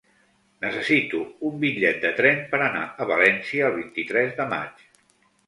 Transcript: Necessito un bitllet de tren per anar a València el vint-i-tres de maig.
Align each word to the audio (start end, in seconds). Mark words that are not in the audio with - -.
Necessito 0.63 1.19
un 1.49 1.59
bitllet 1.63 1.99
de 2.07 2.11
tren 2.21 2.41
per 2.55 2.63
anar 2.69 2.83
a 3.05 3.07
València 3.13 3.69
el 3.69 3.79
vint-i-tres 3.83 4.35
de 4.43 4.51
maig. 4.57 4.85